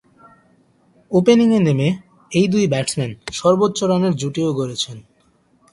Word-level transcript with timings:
ওপেনিংয়ে 1.11 1.59
নেমে 1.59 1.87
এই 2.31 2.45
দুই 2.47 2.65
ব্যাটসম্যান 2.67 3.11
সর্বোচ্চ 3.39 3.79
রানের 3.83 4.13
জুটিও 4.15 4.49
গড়েছেন। 4.59 4.97